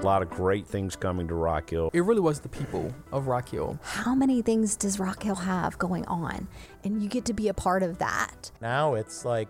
[0.00, 1.90] A lot of great things coming to Rock Hill.
[1.92, 3.78] It really was the people of Rock Hill.
[3.82, 6.48] How many things does Rock Hill have going on?
[6.84, 8.50] And you get to be a part of that.
[8.62, 9.48] Now it's like,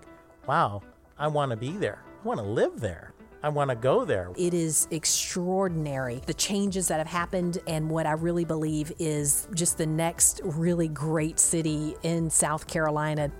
[0.48, 0.82] wow,
[1.16, 2.02] I want to be there.
[2.20, 3.14] I want to live there.
[3.44, 4.32] I want to go there.
[4.36, 9.78] It is extraordinary the changes that have happened, and what I really believe is just
[9.78, 13.30] the next really great city in South Carolina.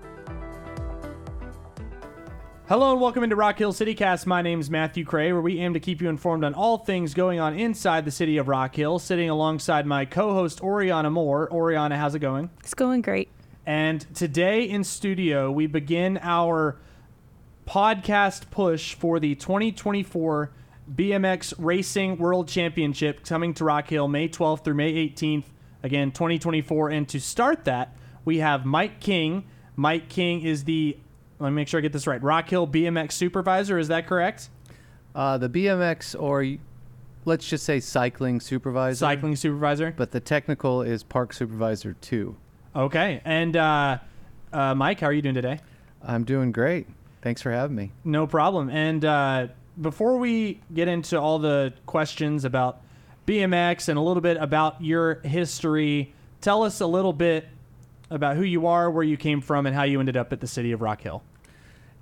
[2.71, 4.27] Hello and welcome into Rock Hill CityCast.
[4.27, 7.15] My name is Matthew Cray, where we aim to keep you informed on all things
[7.15, 9.01] going on inside the city of Rock Hill.
[9.01, 11.53] Sitting alongside my co-host Oriana Moore.
[11.53, 12.49] Oriana, how's it going?
[12.61, 13.29] It's going great.
[13.67, 16.79] And today in studio, we begin our
[17.67, 20.53] podcast push for the 2024
[20.95, 25.47] BMX Racing World Championship coming to Rock Hill May 12th through May 18th.
[25.83, 26.91] Again, 2024.
[26.91, 29.49] And to start that, we have Mike King.
[29.75, 30.99] Mike King is the
[31.41, 32.23] let me make sure I get this right.
[32.23, 34.51] Rock Hill BMX supervisor, is that correct?
[35.15, 36.59] Uh, the BMX, or y-
[37.25, 38.99] let's just say cycling supervisor.
[38.99, 39.93] Cycling supervisor.
[39.97, 42.37] But the technical is park supervisor two.
[42.77, 43.21] Okay.
[43.25, 43.99] And uh,
[44.53, 45.61] uh, Mike, how are you doing today?
[46.03, 46.87] I'm doing great.
[47.23, 47.93] Thanks for having me.
[48.05, 48.71] No problem.
[48.71, 49.49] And uh,
[49.81, 52.81] before we get into all the questions about
[53.27, 57.49] BMX and a little bit about your history, tell us a little bit
[58.11, 60.47] about who you are, where you came from, and how you ended up at the
[60.47, 61.23] city of Rock Hill.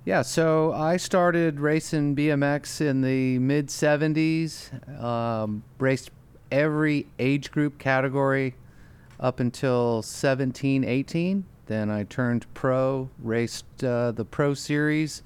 [0.09, 6.09] Yeah, so I started racing BMX in the mid 70s, um, raced
[6.51, 8.55] every age group category
[9.19, 11.45] up until 17, 18.
[11.67, 15.21] Then I turned pro, raced uh, the pro series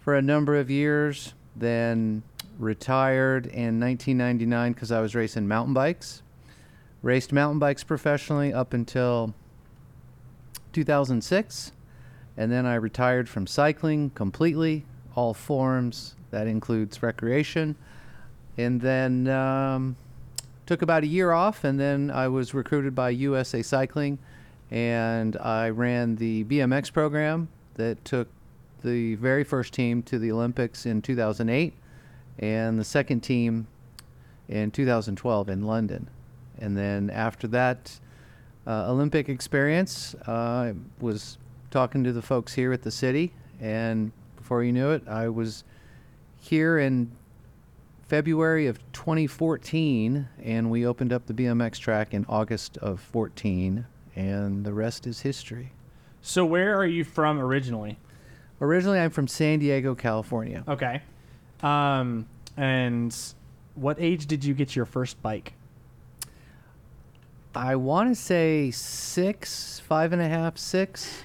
[0.00, 2.24] for a number of years, then
[2.58, 6.24] retired in 1999 because I was racing mountain bikes.
[7.00, 9.34] Raced mountain bikes professionally up until
[10.72, 11.70] 2006
[12.36, 14.84] and then I retired from cycling completely,
[15.14, 16.14] all forms.
[16.30, 17.76] That includes recreation.
[18.58, 19.96] And then um,
[20.66, 24.18] took about a year off, and then I was recruited by USA Cycling,
[24.70, 28.28] and I ran the BMX program that took
[28.82, 31.74] the very first team to the Olympics in 2008,
[32.38, 33.66] and the second team
[34.48, 36.08] in 2012 in London.
[36.58, 37.98] And then after that
[38.66, 41.38] uh, Olympic experience, uh, was
[41.76, 45.62] talking to the folks here at the city, and before you knew it, I was
[46.40, 47.12] here in
[48.08, 54.64] February of 2014, and we opened up the BMX track in August of 14, and
[54.64, 55.70] the rest is history.
[56.22, 57.98] So, where are you from originally?
[58.62, 60.64] Originally, I'm from San Diego, California.
[60.66, 61.02] Okay.
[61.62, 62.26] Um,
[62.56, 63.14] and
[63.74, 65.52] what age did you get your first bike?
[67.54, 71.24] I want to say six, five and a half, six.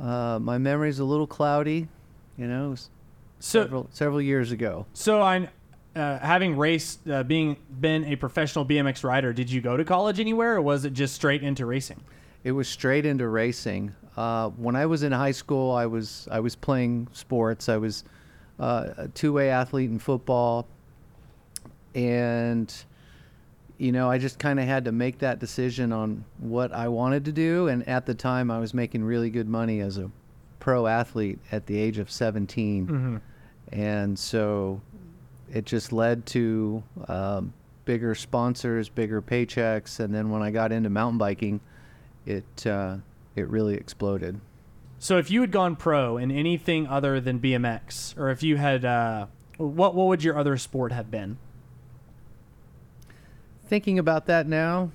[0.00, 1.88] Uh, my memory's a little cloudy,
[2.36, 2.88] you know, so,
[3.38, 4.86] several several years ago.
[4.92, 5.48] So I,
[5.94, 10.20] uh, having raced, uh, being been a professional BMX rider, did you go to college
[10.20, 12.02] anywhere, or was it just straight into racing?
[12.44, 13.94] It was straight into racing.
[14.16, 17.68] Uh, when I was in high school, I was I was playing sports.
[17.68, 18.04] I was
[18.60, 20.66] uh, a two-way athlete in football,
[21.94, 22.72] and
[23.78, 27.24] you know, I just kind of had to make that decision on what I wanted
[27.26, 27.68] to do.
[27.68, 30.10] And at the time, I was making really good money as a
[30.60, 32.86] pro athlete at the age of 17.
[32.86, 33.16] Mm-hmm.
[33.72, 34.80] And so
[35.52, 37.52] it just led to um,
[37.84, 40.00] bigger sponsors, bigger paychecks.
[40.00, 41.60] And then when I got into mountain biking,
[42.24, 42.96] it, uh,
[43.34, 44.40] it really exploded.
[44.98, 48.86] So if you had gone pro in anything other than BMX, or if you had,
[48.86, 49.26] uh,
[49.58, 51.36] what, what would your other sport have been?
[53.66, 54.90] Thinking about that now,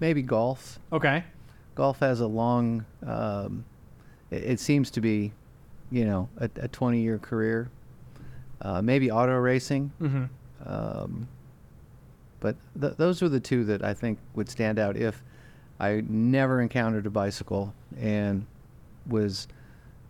[0.00, 0.78] maybe golf.
[0.92, 1.24] Okay.
[1.74, 3.64] Golf has a long, um,
[4.30, 5.32] it, it, seems to be,
[5.90, 7.70] you know, a, a 20 year career.
[8.60, 9.92] Uh, maybe auto racing.
[10.00, 10.24] Mm-hmm.
[10.66, 11.28] Um,
[12.40, 15.22] but th- those are the two that I think would stand out if
[15.78, 18.46] I never encountered a bicycle and
[19.06, 19.46] was,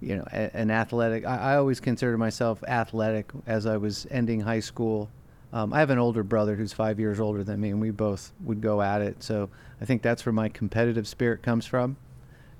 [0.01, 1.27] you know, a- an athletic.
[1.27, 5.11] I-, I always considered myself athletic as I was ending high school
[5.53, 8.32] um, I have an older brother who's five years older than me, and we both
[8.44, 9.23] would go at it.
[9.23, 9.49] So
[9.81, 11.97] I think that's where my competitive spirit comes from,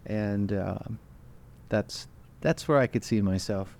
[0.07, 0.79] and uh,
[1.69, 2.09] that's
[2.41, 3.77] that's where I could see myself.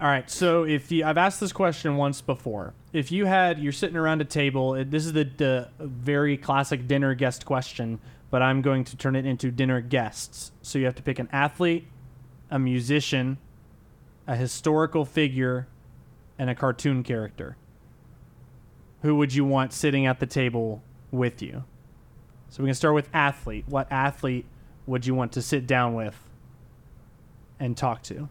[0.00, 0.30] All right.
[0.30, 4.20] So if you, I've asked this question once before, if you had you're sitting around
[4.20, 7.98] a table, this is the, the very classic dinner guest question,
[8.30, 10.52] but I'm going to turn it into dinner guests.
[10.62, 11.88] So you have to pick an athlete,
[12.48, 13.38] a musician,
[14.28, 15.66] a historical figure,
[16.38, 17.56] and a cartoon character
[19.02, 21.64] who would you want sitting at the table with you?
[22.50, 23.64] So we can start with athlete.
[23.68, 24.46] What athlete
[24.86, 26.16] would you want to sit down with
[27.60, 28.28] and talk to?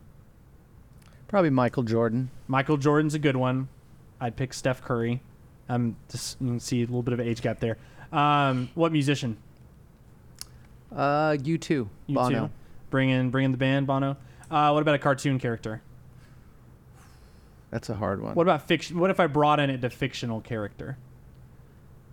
[1.28, 2.30] Probably Michael Jordan.
[2.48, 3.68] Michael Jordan's a good one.
[4.20, 5.22] I'd pick Steph Curry.
[5.70, 7.78] Um, just you can see a little bit of age gap there.
[8.12, 9.38] Um, what musician?
[10.96, 12.46] Uh, U2, You Bono.
[12.48, 12.52] too.
[12.90, 14.16] Bring in, bring in the band, Bono.
[14.50, 15.82] Uh, what about a cartoon character?
[17.72, 18.36] That's a hard one.
[18.36, 19.00] What about fiction?
[19.00, 20.98] What if I brought in it to fictional character?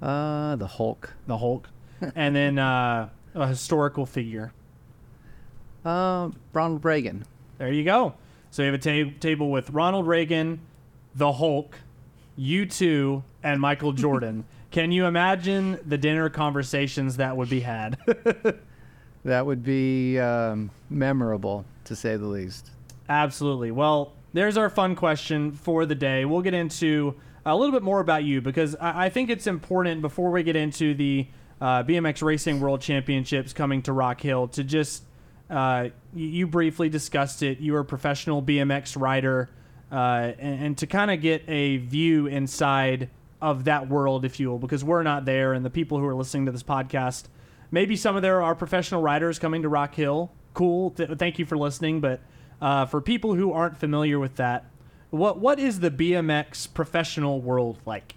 [0.03, 1.15] Uh, the Hulk.
[1.27, 1.69] The Hulk,
[2.15, 4.53] and then uh, a historical figure.
[5.85, 7.25] Uh, Ronald Reagan.
[7.59, 8.15] There you go.
[8.51, 10.61] So you have a ta- table with Ronald Reagan,
[11.15, 11.77] the Hulk,
[12.39, 14.45] U2, and Michael Jordan.
[14.71, 17.97] Can you imagine the dinner conversations that would be had?
[19.25, 22.71] That would be um, memorable, to say the least.
[23.09, 23.71] Absolutely.
[23.71, 26.27] Well, there's our fun question for the day.
[26.27, 27.15] We'll get into
[27.47, 30.57] a little bit more about you because I, I think it's important before we get
[30.57, 31.27] into the
[31.61, 35.05] uh, BMX Racing World Championships coming to Rock Hill to just
[35.49, 37.61] uh, you, you briefly discussed it.
[37.61, 39.49] You are a professional BMX rider,
[39.91, 43.09] uh, and, and to kind of get a view inside
[43.41, 46.15] of that world, if you will, because we're not there, and the people who are
[46.15, 47.25] listening to this podcast
[47.75, 50.31] maybe some of there are professional riders coming to Rock Hill.
[50.55, 50.91] Cool.
[50.93, 52.01] Th- thank you for listening.
[52.01, 52.21] But
[52.61, 54.67] uh, for people who aren't familiar with that,
[55.11, 58.15] what what is the BMX professional world like?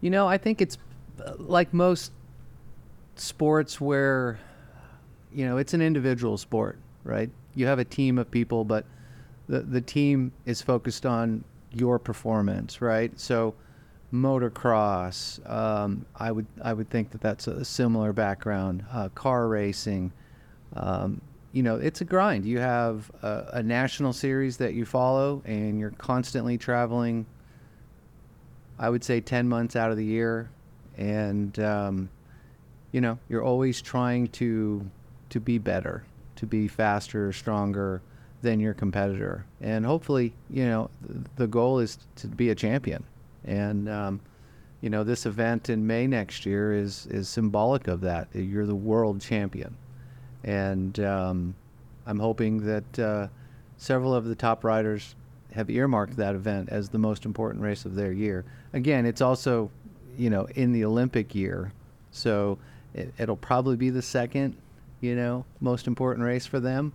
[0.00, 0.78] You know, I think it's
[1.24, 2.12] uh, like most
[3.16, 4.38] sports where,
[5.32, 7.30] you know, it's an individual sport, right?
[7.54, 8.84] You have a team of people, but
[9.48, 13.18] the, the team is focused on your performance, right?
[13.18, 13.54] So,
[14.12, 18.84] motocross, um, I would I would think that that's a similar background.
[18.92, 20.12] Uh, car racing,
[20.74, 21.20] um,
[21.52, 22.44] you know, it's a grind.
[22.44, 27.26] You have a, a national series that you follow, and you're constantly traveling
[28.80, 30.48] I would say 10 months out of the year.
[30.96, 32.08] And, um,
[32.92, 34.90] you know, you're always trying to,
[35.28, 36.02] to be better,
[36.36, 38.00] to be faster, stronger
[38.40, 39.44] than your competitor.
[39.60, 43.04] And hopefully, you know, th- the goal is to be a champion.
[43.44, 44.20] And, um,
[44.80, 48.28] you know, this event in May next year is, is symbolic of that.
[48.32, 49.76] You're the world champion.
[50.44, 51.54] And um,
[52.06, 53.28] I'm hoping that uh,
[53.76, 55.14] several of the top riders
[55.52, 58.44] have earmarked that event as the most important race of their year.
[58.72, 59.70] Again, it's also,
[60.16, 61.72] you know, in the Olympic year,
[62.12, 62.58] so
[62.94, 64.56] it, it'll probably be the second,
[65.00, 66.92] you know, most important race for them.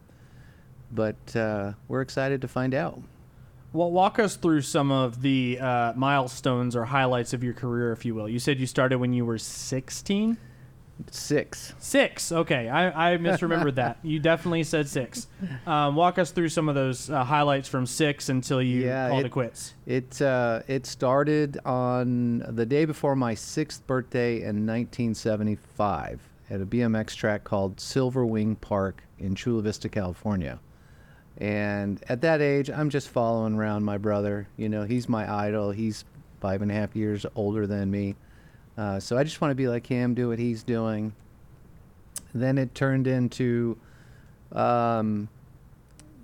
[0.92, 3.02] But uh, we're excited to find out.
[3.74, 8.06] Well, walk us through some of the uh, milestones or highlights of your career, if
[8.06, 8.30] you will.
[8.30, 10.38] You said you started when you were 16?
[11.12, 11.74] Six.
[11.78, 12.32] Six.
[12.32, 13.98] Okay, I, I misremembered that.
[14.02, 15.28] You definitely said six.
[15.68, 19.22] Um, walk us through some of those uh, highlights from six until you Yeah, called
[19.24, 19.74] it- it quits.
[19.86, 26.66] It uh, it started on the day before my sixth birthday in 1975 at a
[26.66, 30.60] BMX track called Silver Wing Park in Chula Vista, California.
[31.38, 34.48] And at that age, I'm just following around my brother.
[34.56, 35.72] You know, he's my idol.
[35.72, 36.06] He's
[36.40, 38.16] five and a half years older than me.
[38.78, 41.14] Uh, so I just want to be like him, do what he's doing.
[42.34, 43.78] Then it turned into,
[44.52, 45.30] um,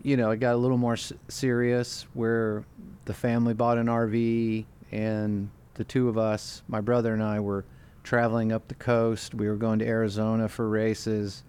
[0.03, 2.65] you know, it got a little more s- serious where
[3.05, 7.63] the family bought an RV and the two of us, my brother and I, were
[8.03, 9.33] traveling up the coast.
[9.33, 11.43] We were going to Arizona for races.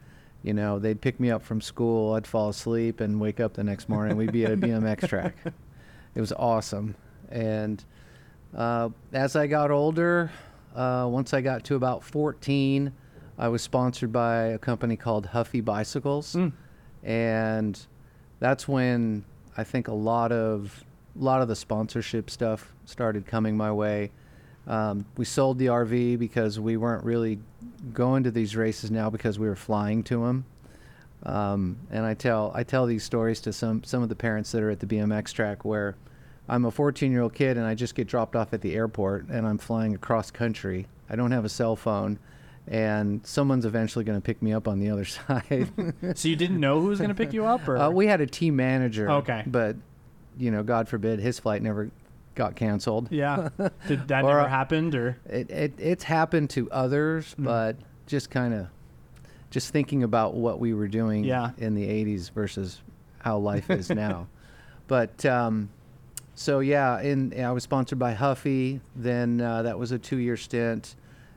[0.45, 2.15] You know, they'd pick me up from school.
[2.15, 4.17] I'd fall asleep and wake up the next morning.
[4.17, 5.35] We'd be at a BMX track.
[6.15, 6.95] It was awesome.
[7.31, 7.83] And
[8.57, 10.31] uh, as I got older,
[10.75, 12.93] uh, once I got to about 14,
[13.39, 16.53] I was sponsored by a company called Huffy Bicycles, Mm.
[17.03, 17.87] and
[18.41, 19.25] that's when
[19.57, 20.85] I think a lot of
[21.19, 24.11] a lot of the sponsorship stuff started coming my way.
[24.67, 27.39] Um, we sold the RV because we weren't really
[27.93, 30.45] going to these races now because we were flying to them.
[31.25, 34.63] Um, and I tell I tell these stories to some some of the parents that
[34.63, 35.97] are at the BMX track where
[36.49, 39.29] I'm a 14 year old kid and I just get dropped off at the airport
[39.29, 40.87] and I'm flying across country.
[41.09, 42.19] I don't have a cell phone,
[42.67, 45.71] and someone's eventually going to pick me up on the other side.
[46.17, 48.21] So you didn't know who was going to pick you up, or uh, we had
[48.21, 49.11] a team manager.
[49.11, 49.43] Okay.
[49.47, 49.77] But
[50.39, 51.91] you know, God forbid, his flight never
[52.35, 53.09] got canceled.
[53.11, 53.51] yeah,
[53.87, 57.45] did that Or, never happened, or It, it it's happened to others, Mm.
[57.45, 58.69] but just kind of
[59.51, 61.51] just thinking about what we were doing Yeah.
[61.59, 62.81] in the 80s versus
[63.19, 64.29] how life is now.
[64.89, 65.69] But um,
[66.43, 68.81] so yeah, in I was sponsored by Huffy.
[68.97, 70.97] Then uh, that was a two-year stint.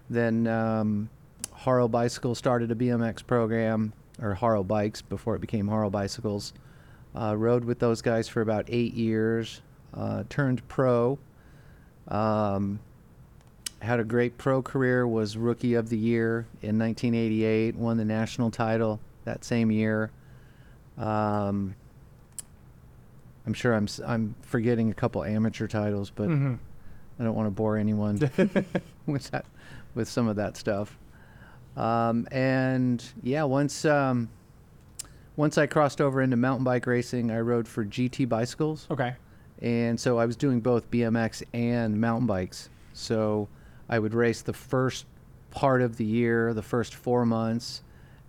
[0.10, 1.10] Then um,
[1.52, 6.54] Haro Bicycle started a BMX program, or Haro Bikes before it became Haro Bicycles.
[7.16, 9.62] Uh, rode with those guys for about eight years.
[9.94, 11.20] Uh, turned pro.
[12.08, 12.80] Um,
[13.82, 15.08] had a great pro career.
[15.08, 17.76] Was rookie of the year in 1988.
[17.76, 20.10] Won the national title that same year.
[20.98, 21.76] Um,
[23.48, 26.58] I'm sure I'm I'm forgetting a couple amateur titles, but Mhm.
[27.20, 28.16] I don't want to bore anyone
[29.06, 29.46] with that
[29.94, 30.98] with some of that stuff.
[31.78, 34.30] Um, and yeah, once um,
[35.36, 38.88] once I crossed over into mountain bike racing, I rode for GT bicycles.
[38.90, 39.16] Okay.
[39.62, 42.70] And so I was doing both BMX and mountain bikes.
[42.94, 43.48] So
[43.90, 45.06] I would race the first
[45.52, 47.82] part of the year, the first four months,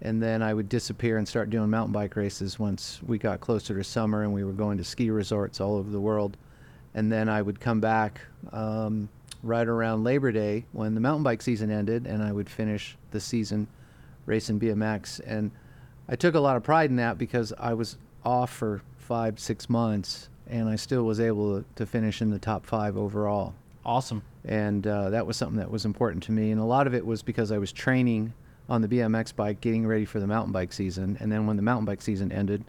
[0.02, 3.74] and then I would disappear and start doing mountain bike races once we got closer
[3.76, 6.36] to summer and we were going to ski resorts all over the world.
[6.94, 8.20] And then I would come back
[8.52, 9.08] um,
[9.42, 13.20] right around Labor Day when the mountain bike season ended, and I would finish the
[13.20, 13.66] season
[14.26, 15.20] racing BMX.
[15.26, 15.50] And
[16.08, 19.70] I took a lot of pride in that because I was off for five, six
[19.70, 23.54] months, and I still was able to, finish in the top five overall.
[23.84, 24.22] Awesome.
[24.44, 26.50] And uh, that was something that was important to me.
[26.50, 28.32] And a lot of it was because I was training
[28.68, 31.16] on the BMX bike, getting ready for the mountain bike season.
[31.20, 32.64] And then when the mountain bike season ended,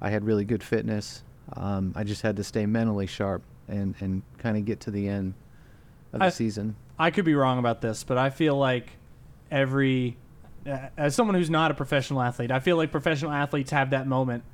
[0.00, 1.22] I had really good fitness.
[1.54, 5.08] Um, I just had to stay mentally sharp and, and kind of get to the
[5.08, 5.34] end
[6.12, 6.76] of the I- season.
[6.98, 8.90] I could be wrong about this, but I feel like
[9.50, 10.18] every,
[10.66, 14.06] uh, as someone who's not a professional athlete, I feel like professional athletes have that
[14.06, 14.44] moment.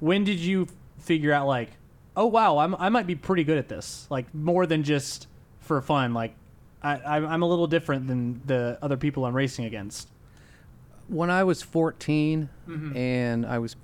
[0.00, 0.66] When did you
[0.98, 1.70] figure out like,
[2.16, 5.28] oh wow, I'm, I might be pretty good at this, like more than just
[5.60, 6.12] for fun.
[6.12, 6.34] Like,
[6.82, 10.08] I, I'm a little different than the other people I'm racing against.
[11.12, 12.48] When I was 14
[12.94, 13.76] and I was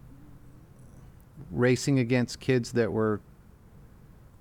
[1.51, 3.21] racing against kids that were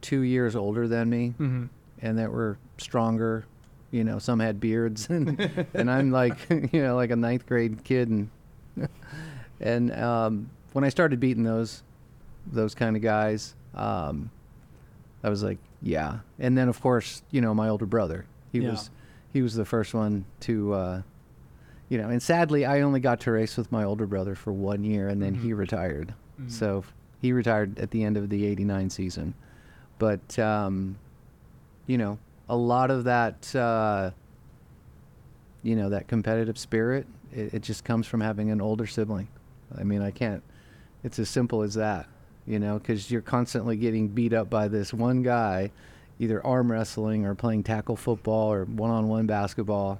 [0.01, 1.65] two years older than me Mm-hmm.
[2.01, 3.45] and that were stronger,
[3.91, 5.39] you know, some had beards and,
[5.73, 8.09] and I'm like, you know, like a ninth grade kid.
[8.09, 8.29] And,
[9.59, 11.83] and, um, when I started beating those,
[12.51, 14.29] those kind of guys, um,
[15.23, 16.19] I was like, yeah.
[16.39, 18.71] And then of course, you know, my older brother, he Yeah.
[18.71, 18.89] was,
[19.33, 21.01] he was the first one to, uh,
[21.89, 24.83] you know, and sadly, I only got to race with my older brother for one
[24.83, 26.13] year, and then he retired.
[26.49, 26.83] So
[27.21, 29.33] he retired at the end of the '89 season.
[29.99, 30.97] But um,
[31.87, 34.11] you know, a lot of that, uh,
[35.63, 39.27] you know, that competitive spirit, it, it just comes from having an older sibling.
[39.77, 40.43] I mean, I can't.
[41.03, 42.07] It's as simple as that,
[42.45, 45.71] you know, because you're constantly getting beat up by this one guy,
[46.19, 49.99] either arm wrestling or playing tackle football or one-on-one basketball,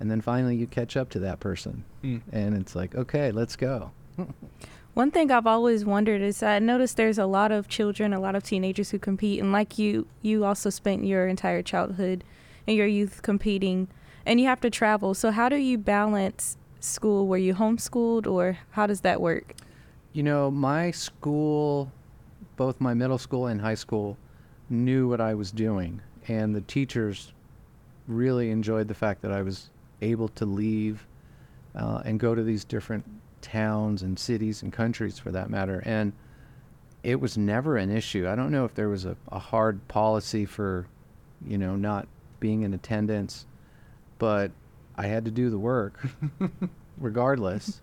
[0.00, 2.20] and then finally you catch up to that person, Mm.
[2.32, 3.90] and it's like, okay, let's go.
[4.94, 8.34] One thing I've always wondered is I noticed there's a lot of children, a lot
[8.34, 12.24] of teenagers who compete, and like you, you also spent your entire childhood
[12.66, 13.88] and your youth competing,
[14.24, 15.12] and you have to travel.
[15.12, 17.26] So how do you balance school?
[17.26, 19.54] Were you homeschooled, or how does that work?
[20.14, 21.92] You know, my school,
[22.56, 24.16] both my middle school and high school,
[24.70, 27.34] knew what I was doing, and the teachers
[28.08, 29.68] really enjoyed the fact that I was
[30.00, 31.06] able to leave
[31.74, 33.04] uh, and go to these different
[33.40, 35.82] towns and cities and countries for that matter.
[35.84, 36.12] And
[37.02, 38.28] it was never an issue.
[38.28, 40.86] I don't know if there was a, a hard policy for,
[41.46, 42.08] you know, not
[42.40, 43.46] being in attendance,
[44.18, 44.50] but
[44.96, 46.04] I had to do the work
[46.98, 47.80] regardless.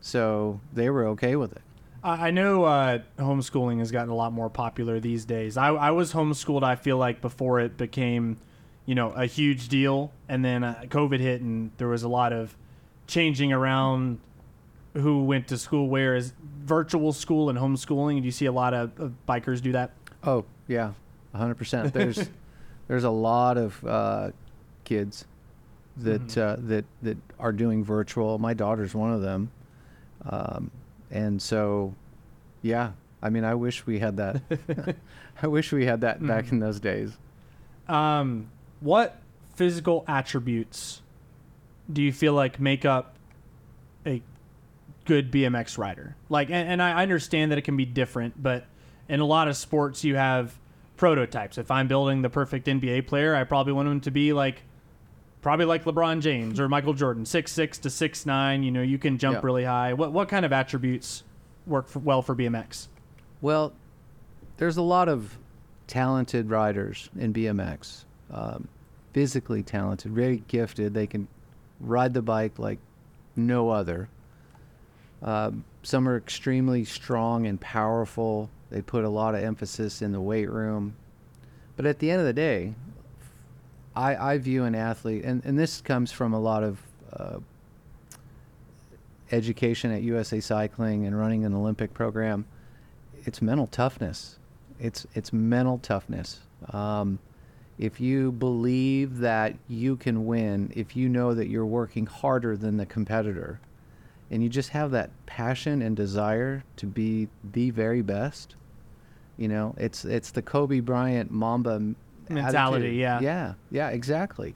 [0.00, 1.62] So they were okay with it.
[2.02, 5.56] I know uh, homeschooling has gotten a lot more popular these days.
[5.56, 6.62] I, I was homeschooled.
[6.62, 8.36] I feel like before it became,
[8.86, 12.32] you know, a huge deal, and then uh, COVID hit, and there was a lot
[12.32, 12.56] of
[13.06, 14.18] changing around
[14.94, 16.16] who went to school where.
[16.16, 16.32] Is
[16.64, 18.20] virtual school and homeschooling?
[18.20, 19.92] Do you see a lot of, of bikers do that?
[20.22, 20.92] Oh yeah,
[21.34, 21.92] hundred percent.
[21.92, 22.30] There's
[22.88, 24.30] there's a lot of uh,
[24.84, 25.26] kids
[25.98, 28.38] that uh, that that are doing virtual.
[28.38, 29.50] My daughter's one of them,
[30.28, 30.70] um,
[31.10, 31.94] and so
[32.62, 32.92] yeah.
[33.22, 34.42] I mean, I wish we had that.
[35.42, 37.10] I wish we had that back in those days.
[37.88, 38.50] Um,
[38.84, 39.18] what
[39.56, 41.00] physical attributes
[41.90, 43.16] do you feel like make up
[44.06, 44.20] a
[45.06, 46.16] good BMX rider?
[46.28, 48.66] Like, and, and I understand that it can be different, but
[49.08, 50.58] in a lot of sports, you have
[50.98, 51.56] prototypes.
[51.56, 54.62] If I'm building the perfect NBA player, I probably want him to be like,
[55.40, 58.62] probably like LeBron James or Michael Jordan, six six to six nine.
[58.62, 59.40] You know, you can jump Yeah.
[59.44, 59.92] really high.
[59.94, 61.22] What what kind of attributes
[61.66, 62.88] work for, well for BMX?
[63.40, 63.72] Well,
[64.58, 65.36] there's a lot of
[65.86, 68.68] talented riders in BMX, um,
[69.14, 70.92] physically talented, very gifted.
[70.92, 71.26] They can
[71.80, 72.78] ride the bike like
[73.34, 74.10] no other.
[75.22, 78.50] Um, some are extremely strong and powerful.
[78.68, 80.96] They put a lot of emphasis in the weight room.
[81.76, 82.74] But at the end of the day,
[83.96, 86.78] I, I view an athlete, and, and this comes from a lot of
[87.12, 87.38] uh,
[89.32, 92.44] education at USA Cycling and running an Olympic program
[93.26, 94.38] it's mental toughness.
[94.78, 96.40] It's it's mental toughness.
[96.70, 97.18] Um,
[97.78, 102.76] if you believe that you can win, if you know that you're working harder than
[102.76, 103.60] the competitor,
[104.30, 108.54] and you just have that passion and desire to be the very best,
[109.36, 111.94] You know, it's it's the Kobe Bryant Mamba
[112.28, 113.00] Mentality, attitude.
[113.00, 113.20] yeah.
[113.20, 114.54] Yeah, yeah, exactly.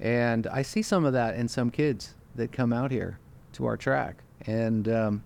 [0.00, 3.18] And I see some of that in some kids that come out here
[3.54, 5.24] to our track, and um,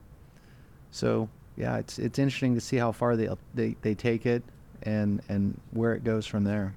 [0.92, 4.42] so yeah, it's it's interesting to see how far they they they take it
[4.84, 6.74] and and where it goes from there.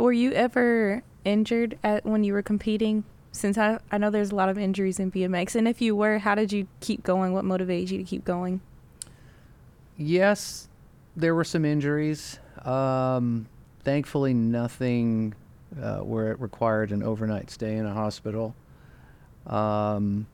[0.00, 3.04] Were you ever injured at when you were competing?
[3.32, 6.18] Since I, I know there's a lot of injuries in BMX, and if you were,
[6.18, 7.34] how did you keep going?
[7.34, 8.62] What motivated you to keep going?
[9.98, 10.68] Yes,
[11.14, 12.38] there were some injuries.
[12.64, 13.46] Um,
[13.84, 15.34] thankfully, nothing
[15.80, 18.54] uh, where it required an overnight stay in a hospital.
[19.46, 20.26] Um,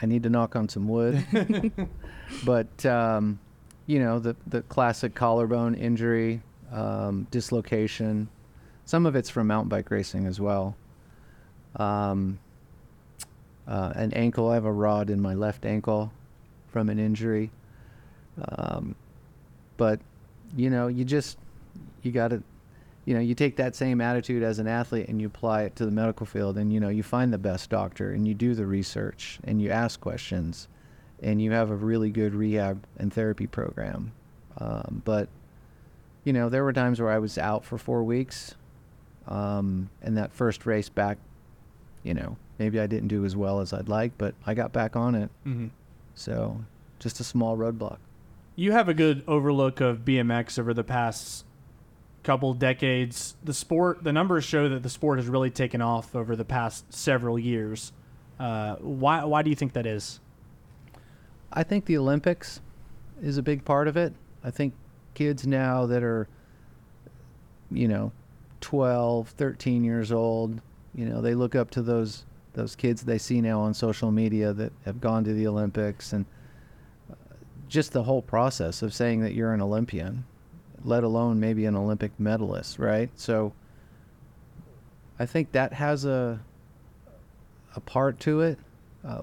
[0.00, 1.24] I need to knock on some wood,
[2.44, 3.38] but um,
[3.86, 6.40] you know the the classic collarbone injury,
[6.72, 8.28] um, dislocation.
[8.84, 10.76] Some of it's from mountain bike racing as well.
[11.76, 12.38] Um,
[13.66, 14.50] uh, an ankle.
[14.50, 16.12] I have a rod in my left ankle
[16.68, 17.50] from an injury.
[18.48, 18.94] Um,
[19.76, 20.00] but
[20.56, 21.38] you know, you just
[22.02, 22.42] you got to,
[23.04, 25.84] you know, you take that same attitude as an athlete and you apply it to
[25.84, 28.66] the medical field, and you know, you find the best doctor and you do the
[28.66, 30.68] research and you ask questions,
[31.22, 34.12] and you have a really good rehab and therapy program.
[34.58, 35.28] Um, but
[36.24, 38.54] you know, there were times where I was out for four weeks,
[39.26, 41.18] um, and that first race back,
[42.02, 44.96] you know, maybe I didn't do as well as I'd like, but I got back
[44.96, 45.30] on it.
[45.46, 45.68] Mm-hmm.
[46.14, 46.64] So,
[46.98, 47.98] just a small roadblock.
[48.54, 51.44] You have a good overlook of BMX over the past
[52.22, 53.36] couple decades.
[53.42, 56.92] The sport, the numbers show that the sport has really taken off over the past
[56.92, 57.92] several years.
[58.38, 59.24] Uh, why?
[59.24, 60.20] Why do you think that is?
[61.52, 62.60] I think the Olympics
[63.22, 64.14] is a big part of it.
[64.42, 64.74] I think
[65.14, 66.28] kids now that are,
[67.70, 68.12] you know,
[68.62, 70.60] 12, 13 years old,
[70.94, 74.52] you know, they look up to those those kids they see now on social media
[74.52, 76.26] that have gone to the Olympics and
[77.10, 77.14] uh,
[77.66, 80.24] just the whole process of saying that you're an Olympian,
[80.84, 83.08] let alone maybe an Olympic medalist, right?
[83.14, 83.54] So
[85.18, 86.40] I think that has a
[87.74, 88.58] a part to it.
[89.02, 89.22] Uh,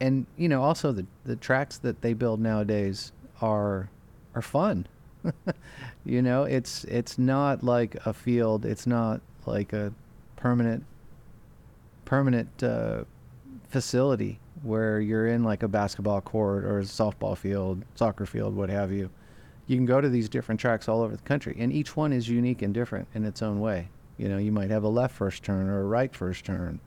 [0.00, 3.90] and you know also the the tracks that they build nowadays are
[4.34, 4.86] are fun
[6.04, 9.92] you know it's it's not like a field it's not like a
[10.36, 10.84] permanent
[12.04, 13.04] permanent uh,
[13.68, 18.68] facility where you're in like a basketball court or a softball field soccer field what
[18.68, 19.10] have you
[19.66, 22.28] you can go to these different tracks all over the country and each one is
[22.28, 25.42] unique and different in its own way you know you might have a left first
[25.42, 26.80] turn or a right first turn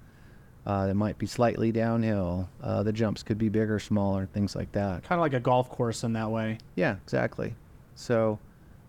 [0.66, 2.48] uh, it might be slightly downhill.
[2.62, 5.04] Uh, the jumps could be bigger, smaller, things like that.
[5.04, 6.60] Kind of like a golf course in that way.
[6.76, 7.56] Yeah, exactly.
[8.02, 8.40] So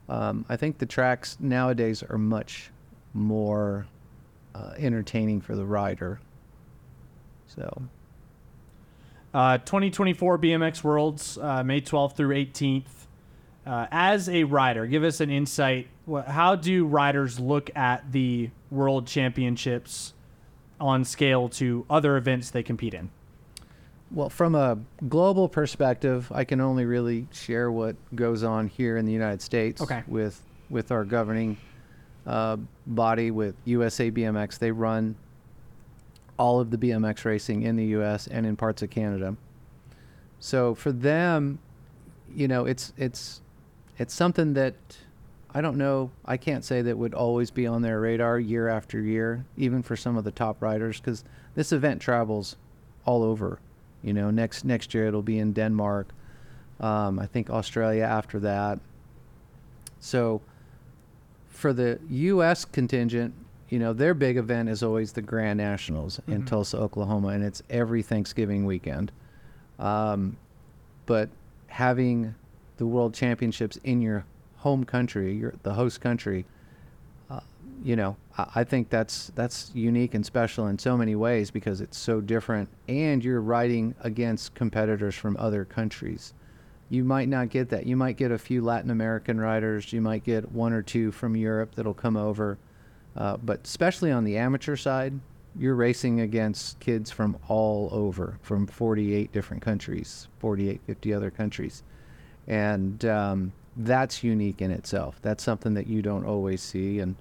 [0.08, 2.70] um, I think the tracks nowadays are much
[3.14, 3.86] more
[4.54, 6.20] uh, entertaining for the rider.
[7.46, 7.82] So
[9.34, 13.06] Uh, 2024 BMX Worlds, uh, May 12th through 18th.
[13.64, 15.88] Uh, as a rider, give us an insight.
[16.26, 20.14] How do riders look at the World Championships
[20.80, 23.10] on scale to other events they compete in?
[24.12, 29.06] Well, from a global perspective, I can only really share what goes on here in
[29.06, 30.02] the United States Okay.
[30.06, 31.56] with with our governing
[32.26, 34.58] uh, body with USA BMX.
[34.58, 35.16] They run
[36.38, 38.26] all of the BMX racing in the U.S.
[38.26, 39.36] and in parts of Canada.
[40.40, 41.58] So for them,
[42.34, 43.40] you know, it's it's
[43.98, 44.74] it's something that
[45.54, 46.10] I don't know.
[46.24, 49.96] I can't say that would always be on their radar year after year, even for
[49.96, 52.56] some of the top riders, because this event travels
[53.04, 53.58] all over.
[54.02, 56.08] You know, next next year it'll be in Denmark.
[56.80, 58.80] Um, I think Australia after that.
[60.00, 60.40] So
[61.48, 62.64] for the U.S.
[62.64, 63.34] contingent,
[63.68, 66.46] you know, their big event is always the Grand Nationals in Mhm.
[66.46, 69.12] Tulsa, Oklahoma, and it's every Thanksgiving weekend.
[69.78, 70.36] Um,
[71.06, 71.28] but
[71.68, 72.34] having
[72.78, 74.24] the World Championships in your
[74.58, 76.44] home country, your the host country,
[77.84, 81.98] you know, I, think that's that's unique and special in so many ways because it's
[81.98, 86.32] so different, and you're riding against competitors from other countries.
[86.88, 87.86] You might not get that.
[87.86, 89.92] You might get a few Latin American riders.
[89.92, 92.58] You might get one or two from Europe that'll come over.
[93.16, 95.18] Uh, but especially on the amateur side,
[95.58, 101.82] you're racing against kids from all over, from 48 different countries, 48, 50 other countries.
[102.46, 105.18] And um, that's unique in itself.
[105.22, 107.00] That's something that you don't always see.
[107.00, 107.16] And,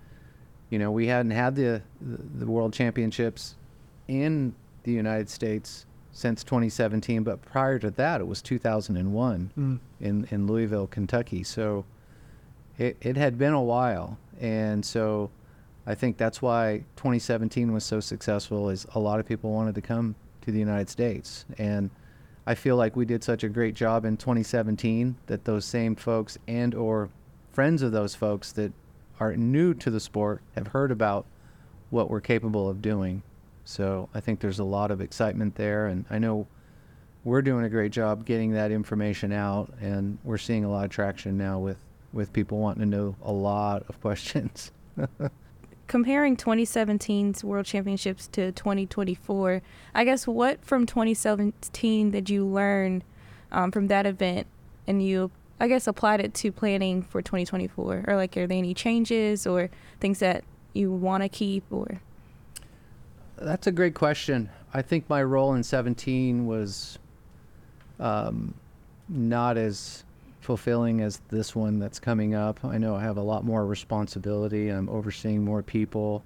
[0.72, 3.56] you know, we hadn't had the, the, World Championships
[4.08, 9.80] in the United States since 2017, but prior to that, it was 2001 Mm.
[10.00, 11.44] in, in Louisville, Kentucky.
[11.44, 11.86] So
[12.78, 14.18] it, it had been a while.
[14.40, 15.30] And so
[15.86, 19.82] I think that's why 2017 was so successful is a lot of people wanted to
[19.82, 21.46] come to the United States.
[21.58, 21.90] And
[22.48, 26.38] I feel like we did such a great job in 2017 that those same folks
[26.48, 27.10] and or
[27.52, 28.72] friends of those folks that
[29.22, 31.28] are new to the sport have heard about
[31.92, 33.22] what we're capable of doing.
[33.64, 36.48] So I think there's a lot of excitement there, and I know
[37.24, 40.90] we're doing a great job getting that information out, and we're seeing a lot of
[40.90, 41.78] traction now with
[42.12, 44.72] with people wanting to know a lot of questions.
[45.88, 49.62] Comparing 2017's World Championships to 2024,
[49.94, 53.04] I guess what from 2017 did you learn
[53.52, 54.48] um, from that event,
[54.88, 55.30] and you
[55.62, 59.70] I guess applied it to planning for 2024, or like are there any changes or
[60.00, 60.44] things that
[60.74, 62.02] you want to keep or?
[63.38, 64.50] That's a great question.
[64.74, 66.98] I think my role in 17 was
[68.00, 68.56] um,
[69.08, 70.04] not as
[70.40, 72.66] fulfilling as this one that's coming up.
[72.66, 74.70] I know I have a lot more responsibility.
[74.70, 76.24] I'm overseeing more people.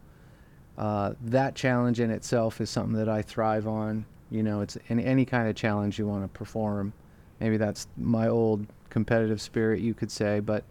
[0.78, 4.06] Uh, that challenge in itself is something that I thrive on.
[4.32, 6.94] You know, it's in any kind of challenge you want to perform.
[7.40, 10.40] Maybe that's my old competitive spirit, you could say.
[10.40, 10.64] But,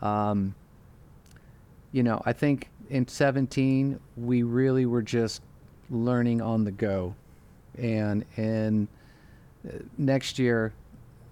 [0.00, 0.54] um,
[1.92, 5.42] you know, I think in 17, we really were just
[5.90, 7.14] learning on the go.
[7.78, 8.88] And, and
[9.66, 10.72] uh, next year,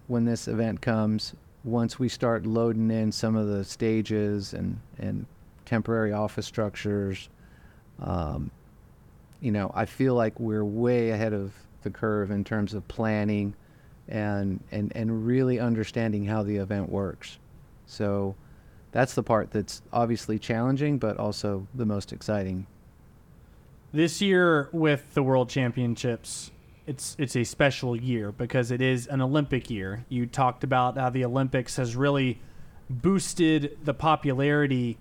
[0.07, 5.27] when this event comes, once we start loading in some of the stages and, and
[5.67, 7.29] temporary office structures,
[8.01, 8.51] um,
[9.41, 11.53] you know, I feel like we're way ahead of
[11.83, 13.55] the curve in terms of planning
[14.11, 17.39] and, and, and really understanding how the event works.
[17.87, 18.35] So
[18.93, 22.67] that's the part that's obviously challenging, but also the most exciting.
[23.93, 26.51] This year with the World Championships,
[26.87, 30.05] it's it's a special year because it is an Olympic year.
[30.09, 32.41] You talked about how the Olympics has really
[32.89, 34.99] boosted the popularity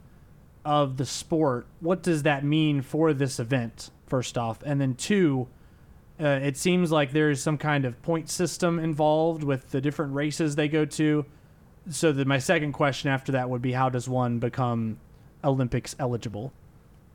[0.66, 1.66] of the sport.
[1.80, 3.90] What does that mean for this event?
[4.06, 5.48] First off, and then two,
[6.20, 10.56] uh, it seems like there's some kind of point system involved with the different races
[10.56, 11.26] they go to.
[11.90, 15.00] So that my second question after that would be, how does one become
[15.44, 16.52] Olympics eligible?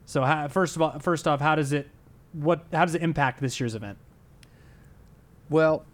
[0.07, 1.89] So how, first of all, first off, how does it
[2.33, 3.99] what how does it impact this year's event?
[5.49, 5.85] Well,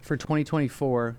[0.00, 1.16] for 2024,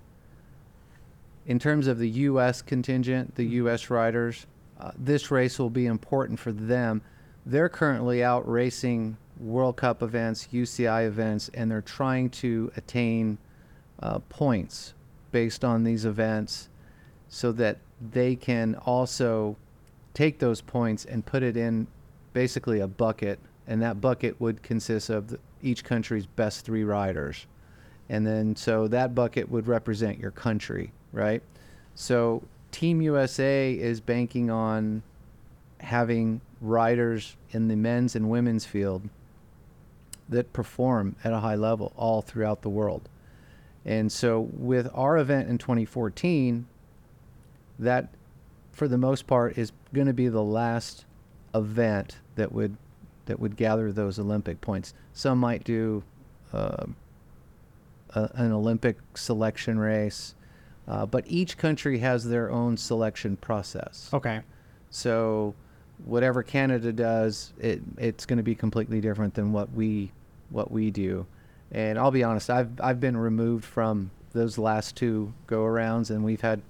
[1.46, 2.62] in terms of the U.S.
[2.62, 3.90] contingent, the U.S.
[3.90, 4.46] riders,
[4.78, 7.02] uh, this race will be important for them.
[7.44, 13.38] They're currently out racing World Cup events, UCI events, and they're trying to attain
[14.02, 14.94] uh, points
[15.32, 16.68] based on these events
[17.28, 17.78] so that
[18.12, 19.56] they can also
[20.14, 21.86] take those points and put it in
[22.32, 27.46] basically a bucket, and that bucket would consist of the, each country's best three riders.
[28.08, 31.42] And then so that bucket would represent your country, right?
[31.94, 35.02] So Team USA is banking on
[35.78, 39.08] having riders in the men's and women's field
[40.30, 43.08] that perform at a high level all throughout the world.
[43.84, 46.66] And so with our event in 2014,
[47.78, 48.08] that
[48.72, 51.04] for the most part is going to be the last
[51.54, 52.76] event that would
[53.26, 54.92] that would gather those Olympic points.
[55.12, 56.02] Some might do
[56.52, 56.86] uh,
[58.10, 60.34] a, an Olympic selection race,
[60.88, 64.10] uh, but each country has their own selection process.
[64.12, 64.40] Okay.
[64.90, 65.54] So,
[66.04, 70.10] whatever Canada does, it it's going to be completely different than what we
[70.50, 71.26] what we do.
[71.72, 76.24] And I'll be honest, I've I've been removed from those last two go arounds, and
[76.24, 76.62] we've had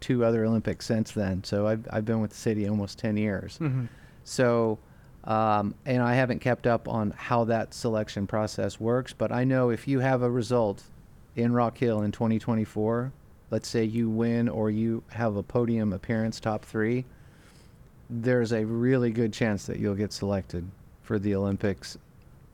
[0.00, 1.44] two other Olympics since then.
[1.44, 3.58] So I've I've been with the city almost ten years.
[3.58, 3.86] Mm-hmm.
[4.24, 4.78] So,
[5.24, 9.70] um, and I haven't kept up on how that selection process works, but I know
[9.70, 10.84] if you have a result
[11.36, 13.12] in Rock Hill in 2024,
[13.50, 17.04] let's say you win or you have a podium appearance top three,
[18.08, 20.68] there's a really good chance that you'll get selected
[21.02, 21.98] for the Olympics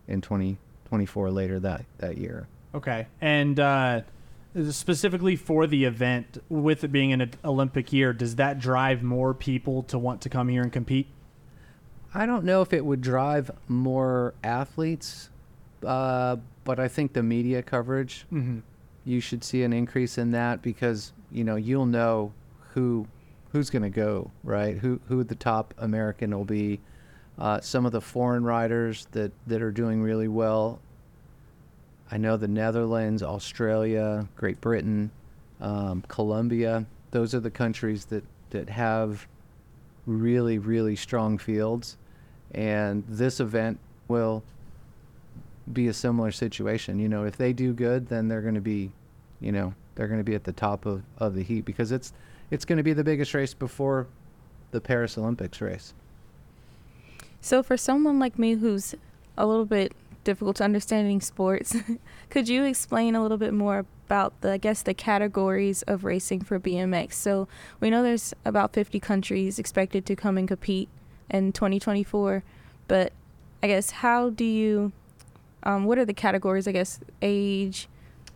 [0.09, 2.47] in 2024 later that, that year.
[2.75, 3.07] Okay.
[3.21, 4.03] And uh,
[4.71, 9.83] specifically for the event, with it being an Olympic year, does that drive more people
[9.85, 11.07] to want to come here and compete?
[12.15, 15.29] I don't know if it would drive more athletes,
[15.85, 18.61] uh, but I think the media coverage, Mm-hmm.
[19.05, 22.33] you should see an increase in that because you know you'll know
[22.73, 23.07] who
[23.53, 26.81] who's going to go right, who who the top American will be.
[27.39, 30.81] Uh, some of the foreign riders that that are doing really well.
[32.11, 35.11] I know the Netherlands, Australia, Great Britain,
[35.61, 36.87] um, Colombia.
[37.11, 39.27] Those are the countries that that have
[40.07, 41.97] really really strong fields
[42.53, 44.43] and this event will
[45.73, 48.91] be a similar situation you know if they do good then they're going to be
[49.41, 52.13] you know they're going to be at the top of, of the heat because it's
[52.51, 54.07] it's going to be the biggest race before
[54.71, 55.93] the Paris Olympics race
[57.47, 58.97] So for someone like me who's
[59.39, 59.93] a little bit
[60.25, 61.77] difficult to understanding sports.
[62.31, 66.41] Could you explain a little bit more about the I guess the categories of racing
[66.41, 67.13] for BMX?
[67.13, 67.47] So
[67.79, 70.89] we know there's about 50 countries expected to come and compete
[71.31, 72.43] in 2024,
[72.89, 73.13] but
[73.63, 74.91] I guess how do you
[75.63, 76.67] um, what are the categories?
[76.67, 77.89] I guess age.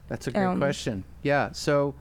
[0.06, 1.02] That's a great Um, question.
[1.24, 1.50] Yeah.
[1.50, 1.96] So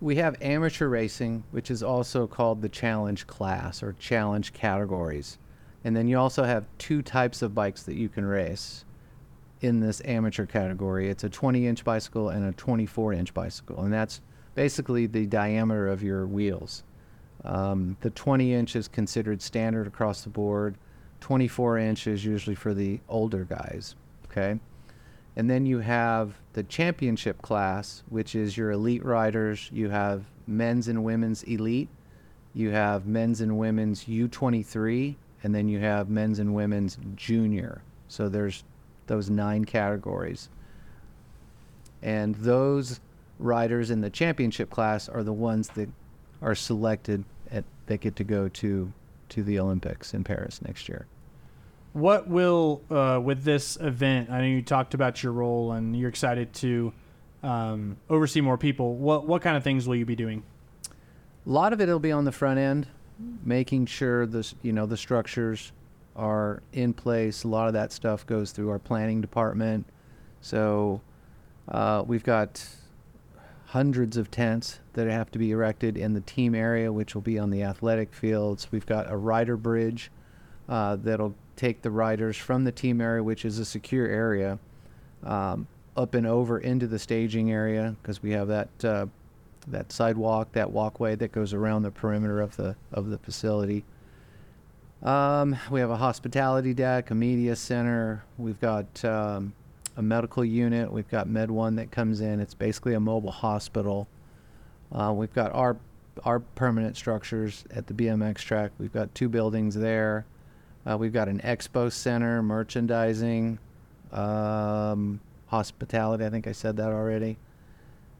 [0.00, 5.38] we have amateur racing, which is also called the challenge class or challenge categories.
[5.84, 8.84] And then you also have two types of bikes that you can race
[9.60, 11.08] in this amateur category.
[11.08, 13.82] It's a 20 inch bicycle and a 24 inch bicycle.
[13.82, 14.20] And that's
[14.54, 16.82] basically the diameter of your wheels.
[17.44, 20.76] Um, the 20 inch is considered standard across the board.
[21.20, 23.94] 24 inch is usually for the older guys.
[24.26, 24.58] Okay.
[25.36, 29.70] And then you have the championship class, which is your elite riders.
[29.72, 31.88] You have men's and women's elite.
[32.54, 37.82] You have men's and women's U23, and then you have men's and women's junior.
[38.08, 38.64] So there's
[39.06, 40.48] those nine categories.
[42.02, 43.00] And those
[43.38, 45.88] riders in the championship class are the ones that
[46.42, 48.92] are selected at that get to go to
[49.30, 51.06] to the Olympics in Paris next year.
[51.92, 54.30] What will uh, with this event?
[54.30, 56.92] I know you talked about your role and you're excited to
[57.42, 58.94] um, oversee more people.
[58.96, 60.42] What what kind of things will you be doing?
[61.46, 62.86] A lot of it will be on the front end,
[63.44, 65.72] making sure the you know the structures
[66.16, 67.44] are in place.
[67.44, 69.86] A lot of that stuff goes through our planning department.
[70.40, 71.00] So
[71.68, 72.64] uh, we've got
[73.66, 77.38] hundreds of tents that have to be erected in the team area, which will be
[77.38, 78.68] on the athletic fields.
[78.72, 80.10] We've got a rider bridge
[80.68, 84.58] uh, that'll take the riders from the team area, which is a secure area,
[85.22, 89.06] um, up and over into the staging area because we have that uh,
[89.70, 93.84] that sidewalk, that walkway that goes around the perimeter of the of the facility.
[95.02, 98.24] Um, we have a hospitality deck, a media center.
[98.36, 99.52] We've got um,
[99.96, 100.92] a medical unit.
[100.92, 102.40] We've got Med One that comes in.
[102.40, 104.08] It's basically a mobile hospital.
[104.90, 105.76] Uh, we've got our
[106.24, 108.72] our permanent structures at the BMX track.
[108.78, 110.26] We've got two buildings there.
[110.88, 113.58] Uh, we've got an expo center, merchandising,
[114.12, 116.24] um, hospitality.
[116.24, 117.36] I think I said that already.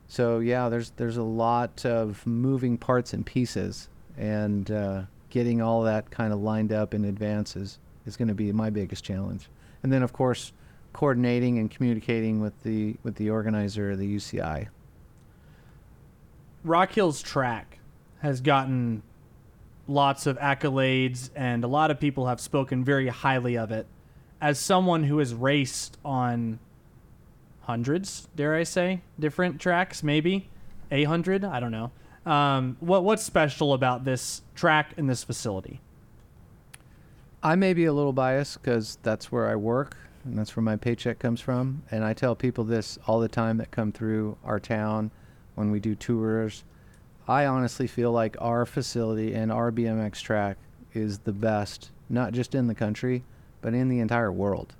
[0.08, 5.82] So yeah, there's there's a lot of moving parts and pieces, and uh, getting all
[5.82, 9.48] that kind of lined up in advance is, is going to be my biggest challenge.
[9.82, 10.52] And then of course,
[10.94, 14.68] coordinating and communicating with the with the organizer, the UCI.
[16.64, 17.78] Rock Hill's track
[18.20, 19.02] has gotten
[19.86, 23.86] lots of accolades, and a lot of people have spoken very highly of it.
[24.40, 26.60] As someone who has raced on
[27.68, 30.48] hundreds, dare I say, different tracks, maybe
[30.90, 31.92] a hundred, I don't know.
[32.24, 35.80] Um, what what's special about this track and this facility?
[37.42, 40.76] I may be a little biased because that's where I work and that's where my
[40.76, 41.82] paycheck comes from.
[41.90, 45.10] And I tell people this all the time that come through our town
[45.54, 46.64] when we do tours.
[47.28, 50.56] I honestly feel like our facility and our BMX track
[50.94, 53.24] is the best, not just in the country,
[53.60, 54.74] but in the entire world.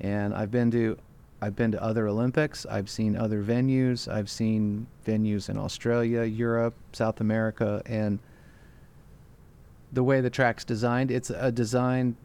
[0.00, 0.98] And I've been to
[1.40, 6.74] I've been to other Olympics, I've seen other venues, I've seen venues in Australia, Europe,
[6.92, 8.18] South America, and
[9.92, 12.16] the way the track's designed, it's a design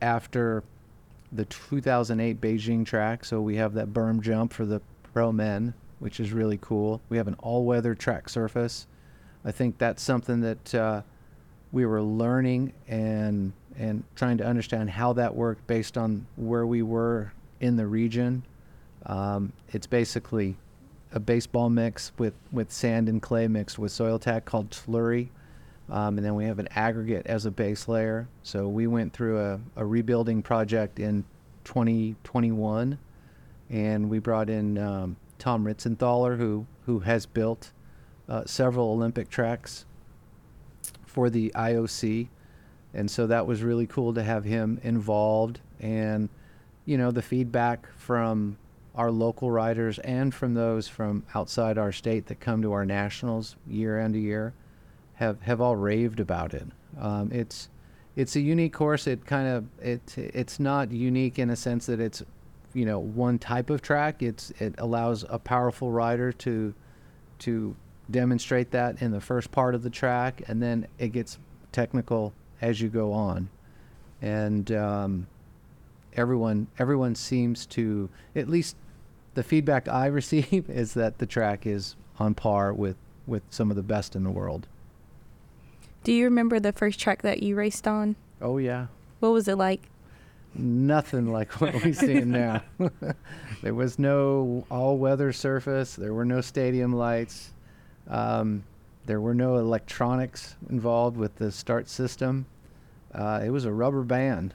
[0.00, 0.62] after
[1.32, 3.24] the 2008 Beijing track.
[3.24, 4.80] So we have that berm jump for the
[5.12, 7.00] pro men, which is really cool.
[7.08, 8.86] We have an all-weather track surface.
[9.44, 11.02] I think that's something that uh,
[11.72, 16.82] we were learning and and trying to understand how that worked based on where we
[16.82, 18.42] were in the region.
[19.06, 20.56] Um, it's basically
[21.12, 25.28] a baseball mix with, with sand and clay mixed with soil tack called slurry.
[25.90, 28.28] Um, and then we have an aggregate as a base layer.
[28.42, 31.24] So we went through a, a rebuilding project in
[31.64, 32.98] 2021,
[33.70, 37.72] and we brought in um, Tom Ritzenthaler, who who has built
[38.28, 39.84] uh, several Olympic tracks
[41.06, 42.28] for the IOC,
[42.94, 45.60] and so that was really cool to have him involved.
[45.80, 46.28] And
[46.84, 48.56] you know the feedback from
[48.98, 53.54] our local riders and from those from outside our state that come to our nationals
[53.66, 54.52] year end year
[55.14, 56.66] have have all raved about it.
[57.00, 57.68] Um, it's
[58.16, 59.06] it's a unique course.
[59.06, 62.24] It kind of it it's not unique in a sense that it's
[62.74, 64.20] you know one type of track.
[64.20, 66.74] It's it allows a powerful rider to
[67.40, 67.76] to
[68.10, 71.38] demonstrate that in the first part of the track, and then it gets
[71.70, 73.48] technical as you go on,
[74.20, 75.28] and um,
[76.14, 78.74] everyone everyone seems to at least
[79.38, 82.96] the feedback I receive is that the track is on par with
[83.26, 84.66] with some of the best in the world.
[86.02, 88.16] Do you remember the first track that you raced on?
[88.42, 88.88] Oh yeah.
[89.20, 89.88] What was it like?
[90.54, 92.62] nothing like what we see now.
[93.62, 95.94] there was no all-weather surface.
[95.94, 97.52] There were no stadium lights.
[98.08, 98.64] Um,
[99.06, 102.46] there were no electronics involved with the start system.
[103.14, 104.54] Uh, it was a rubber band,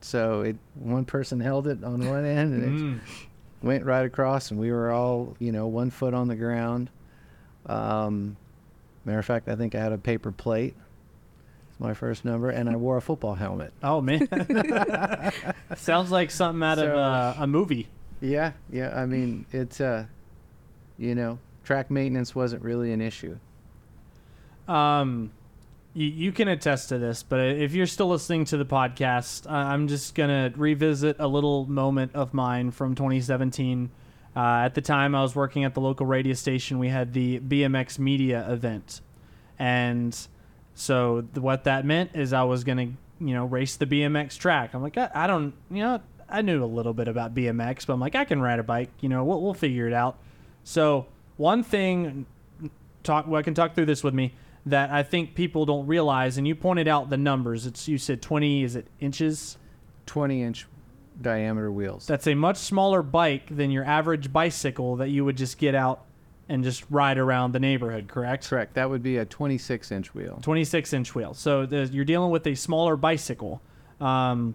[0.00, 3.00] so it one person held it on one end and it Mm.
[3.66, 6.90] Went right across, and we were all you know one foot on the ground.
[7.66, 8.36] Um,
[9.04, 10.74] matter of fact, I think I had a paper plate.
[11.70, 13.72] It's my first number, and I wore a football helmet.
[13.82, 14.28] Oh man,
[15.76, 17.88] sounds like something out of uh, a movie.
[18.20, 18.98] Yeah, yeah.
[18.98, 20.06] I mean, it's uh,
[20.98, 23.38] you know, track maintenance wasn't really an issue.
[24.68, 25.30] Um,
[25.96, 30.14] you, can attest to this, but if you're still listening to the podcast, I'm just
[30.14, 33.90] gonna revisit a little moment of mine from 2017.
[34.36, 36.78] Uh, at the time, I was working at the local radio station.
[36.78, 39.00] We had the BMX media event,
[39.58, 40.14] and
[40.74, 44.74] so th- what that meant is I was gonna, you know, race the BMX track.
[44.74, 47.94] I'm like, I, I don't, you know, I knew a little bit about BMX, but
[47.94, 48.90] I'm like, I can ride a bike.
[49.00, 50.18] You know, we'll, we'll figure it out.
[50.62, 51.06] So
[51.38, 52.26] one thing,
[53.02, 53.26] talk.
[53.26, 54.34] Well, I can talk through this with me
[54.66, 57.66] that I think people don't realize, and you pointed out the numbers.
[57.66, 58.64] It's you said 20.
[58.64, 59.56] Is it inches?
[60.06, 60.66] Twenty-inch
[61.20, 62.06] diameter wheels.
[62.06, 66.04] That's a much smaller bike than your average bicycle that you would just get out
[66.48, 68.06] and just ride around the neighborhood.
[68.06, 68.48] Correct.
[68.48, 68.74] correct.
[68.74, 70.38] That would be a twenty-six-inch wheel.
[70.42, 71.34] 26 inch wheel.
[71.34, 73.62] So the, you're dealing with a smaller bicycle.
[74.00, 74.54] Um,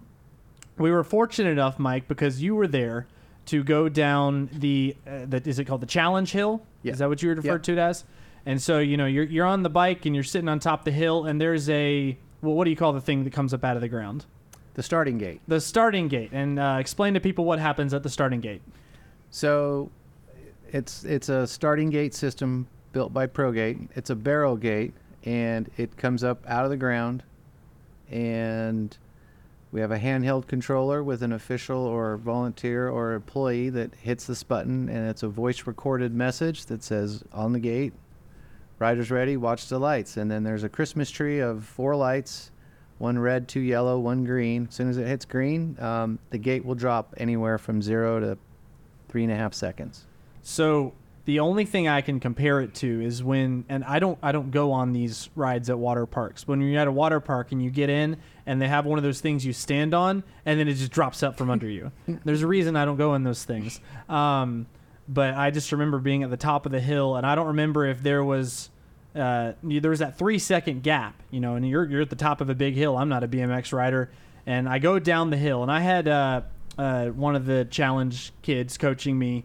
[0.78, 3.06] we were fortunate enough, Mike, because you were there
[3.46, 6.62] to go down the, uh, the is it called the Challenge Hill?
[6.84, 8.04] Is that what you were referred to it as?
[8.44, 10.84] And so you know you're you're on the bike and you're sitting on top of
[10.84, 13.64] the hill and there's a well what do you call the thing that comes up
[13.64, 14.26] out of the ground?
[14.74, 15.40] The starting gate.
[15.46, 16.30] The starting gate.
[16.32, 18.62] And uh, explain to people what happens at the starting gate.
[19.30, 19.90] So,
[20.70, 23.88] it's it's a starting gate system built by ProGate.
[23.94, 27.22] It's a barrel gate, and it comes up out of the ground,
[28.10, 28.96] and
[29.70, 34.42] we have a handheld controller with an official or volunteer or employee that hits this
[34.42, 37.94] button, and it's a voice recorded message that says on the gate,
[38.82, 42.50] "Riders ready, watch the lights." And then there's a Christmas tree of four lights.
[42.98, 44.66] One red, two yellow, one green.
[44.68, 48.38] As soon as it hits green, um, the gate will drop anywhere from zero to
[49.08, 50.06] three and a half seconds.
[50.42, 54.32] So the only thing I can compare it to is when, and I don't, I
[54.32, 56.48] don't go on these rides at water parks.
[56.48, 59.04] When you're at a water park and you get in, and they have one of
[59.04, 61.92] those things you stand on, and then it just drops up from under you.
[62.24, 63.80] There's a reason I don't go in those things.
[64.08, 64.66] Um,
[65.08, 67.86] but I just remember being at the top of the hill, and I don't remember
[67.86, 68.70] if there was.
[69.14, 72.40] Uh, there was that three second gap, you know, and you're you're at the top
[72.40, 72.96] of a big hill.
[72.96, 74.10] I'm not a BMX rider,
[74.46, 76.42] and I go down the hill, and I had uh,
[76.78, 79.44] uh, one of the challenge kids coaching me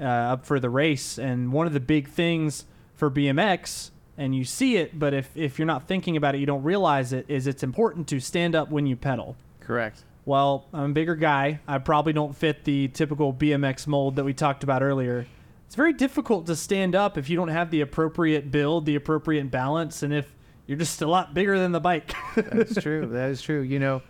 [0.00, 1.18] uh, up for the race.
[1.18, 5.58] And one of the big things for BMX, and you see it, but if, if
[5.58, 8.70] you're not thinking about it, you don't realize it, is it's important to stand up
[8.70, 9.36] when you pedal.
[9.60, 10.04] Correct.
[10.24, 11.60] Well, I'm a bigger guy.
[11.66, 15.26] I probably don't fit the typical BMX mold that we talked about earlier.
[15.68, 19.50] It's very difficult to stand up if you don't have the appropriate build, the appropriate
[19.50, 20.34] balance, and if
[20.66, 22.14] you're just a lot bigger than the bike.
[22.36, 23.04] That's true.
[23.04, 23.60] That is true.
[23.60, 24.02] You know,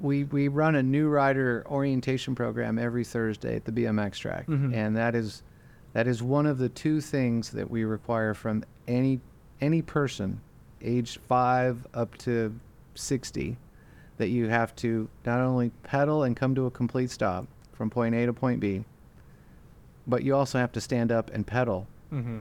[0.00, 4.74] we we run a new rider orientation program every Thursday at the BMX track, Mhm.
[4.74, 5.42] and that is
[5.92, 9.20] that is one of the two things that we require from any
[9.60, 10.40] any person
[10.80, 12.58] aged five up to
[12.94, 13.58] sixty
[14.16, 18.14] that you have to not only pedal and come to a complete stop from point
[18.14, 18.84] A to point B,
[20.06, 22.38] but you also have to stand up and pedal mm-hmm.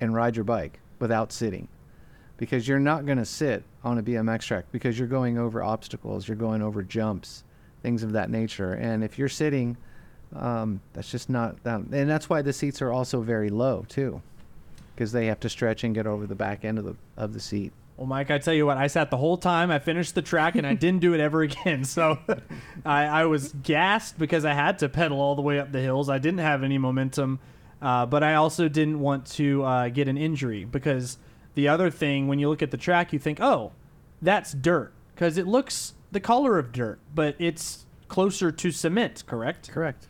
[0.00, 1.68] and ride your bike without sitting
[2.36, 6.28] because you're not going to sit on a BMX track because you're going over obstacles,
[6.28, 7.44] you're going over jumps,
[7.82, 8.72] things of that nature.
[8.74, 9.76] And if you're sitting,
[10.34, 11.80] um, that's just not that.
[11.80, 14.20] And that's why the seats are also very low too,
[14.94, 17.40] because they have to stretch and get over the back end of the of the
[17.40, 17.72] seat.
[17.96, 19.70] Well, Mike, I tell you what, I sat the whole time.
[19.70, 21.84] I finished the track and I didn't do it ever again.
[21.84, 22.18] So
[22.84, 26.10] I, I was gassed because I had to pedal all the way up the hills.
[26.10, 27.38] I didn't have any momentum,
[27.80, 31.18] uh, but I also didn't want to uh, get an injury because
[31.54, 33.72] the other thing, when you look at the track, you think, oh,
[34.20, 39.70] that's dirt because it looks the color of dirt, but it's closer to cement, correct?
[39.70, 40.06] Correct.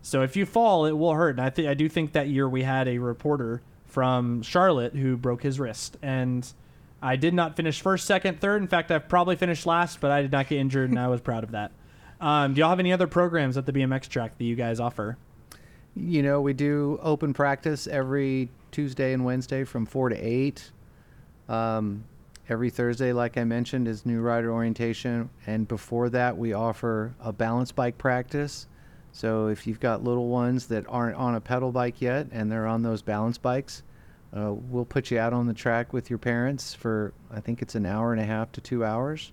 [0.00, 1.30] So if you fall, it will hurt.
[1.30, 5.16] And I think I do think that year we had a reporter from Charlotte who
[5.16, 6.52] broke his wrist, and
[7.06, 8.60] I did not finish first, second, third.
[8.62, 11.20] In fact, I've probably finished last, but I did not get injured, and I was
[11.20, 11.70] proud of that.
[12.20, 15.16] Um, do y'all have any other programs at the BMX track that you guys offer?
[15.94, 20.72] You know, we do open practice every Tuesday and Wednesday from four to eight.
[21.48, 22.02] Um,
[22.48, 27.32] every Thursday, like I mentioned, is new rider orientation, and before that, we offer a
[27.32, 28.66] balance bike practice.
[29.12, 32.66] So if you've got little ones that aren't on a pedal bike yet and they're
[32.66, 33.84] on those balance bikes,
[34.36, 37.74] uh, we'll put you out on the track with your parents for I think it's
[37.74, 39.32] an hour and a half to two hours.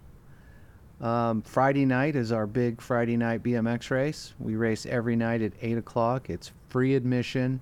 [1.01, 4.33] Um, Friday night is our big Friday night BMX race.
[4.39, 6.29] We race every night at 8 o'clock.
[6.29, 7.59] It's free admission.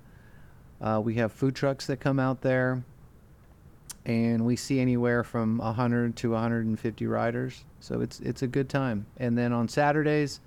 [0.80, 2.84] Uh, we have food trucks that come out there,
[4.04, 7.64] and we see anywhere from 100 to 150 riders.
[7.80, 9.06] So it's it's a good time.
[9.16, 10.40] And then on Saturdays,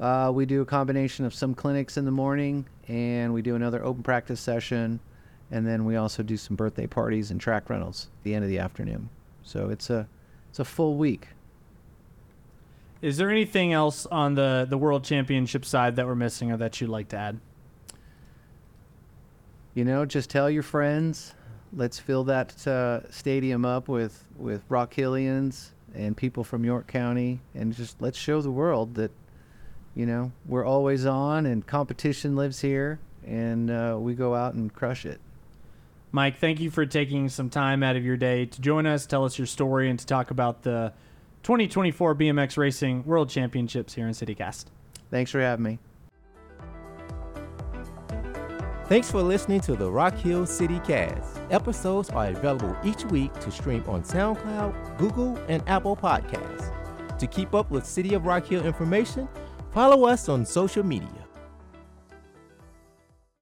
[0.00, 3.84] uh, we do a combination of some clinics in the morning, and we do another
[3.84, 5.00] open practice session,
[5.52, 8.48] and then we also do some birthday parties and track rentals at the end of
[8.48, 9.10] the afternoon.
[9.44, 10.08] So it's a
[10.48, 11.28] it's a full week.
[13.02, 16.80] Is there anything else on the the World Championship side that we're missing or that
[16.80, 17.38] you'd like to add?
[19.74, 21.34] You know, just tell your friends.
[21.74, 27.40] Let's fill that uh, stadium up with with Rock Hillians and people from York County,
[27.54, 29.10] and just let's show the world that
[29.94, 34.72] you know we're always on, and competition lives here, and uh, we go out and
[34.72, 35.20] crush it.
[36.14, 39.24] Mike, thank you for taking some time out of your day to join us, tell
[39.24, 40.92] us your story, and to talk about the
[41.42, 44.66] 2024 BMX Racing World Championships here in CityCast.
[45.10, 45.78] Thanks for having me.
[48.88, 51.40] Thanks for listening to the Rock Hill City Cast.
[51.50, 57.18] Episodes are available each week to stream on SoundCloud, Google, and Apple Podcasts.
[57.18, 59.30] To keep up with City of Rock Hill information,
[59.70, 61.08] follow us on social media.